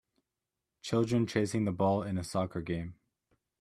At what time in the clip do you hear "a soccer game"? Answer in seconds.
2.17-2.95